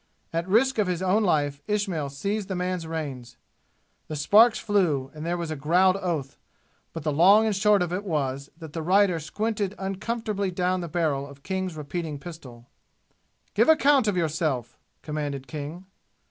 [0.33, 3.37] At risk of his own life, Ismail seized the man's reins.
[4.07, 6.39] The sparks flew, and there was a growled oath;
[6.91, 10.81] but the long and the short of it was that the rider squinted uncomfortably down
[10.81, 12.67] the barrel of King's repeating pistol.
[13.53, 15.85] "Give an account of yourself!" commanded King.